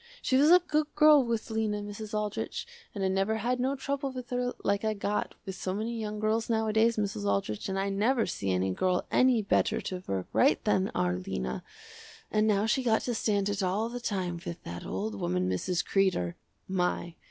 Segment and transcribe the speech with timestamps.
[0.19, 2.11] She was a good girl was Lena, Mrs.
[2.17, 2.65] Aldrich,
[2.95, 6.19] and I never had no trouble with her like I got with so many young
[6.19, 7.23] girls nowadays, Mrs.
[7.23, 11.61] Aldrich, and I never see any girl any better to work right than our Lena,
[12.31, 15.85] and now she got to stand it all the time with that old woman Mrs.
[15.85, 16.33] Kreder.
[16.67, 17.13] My!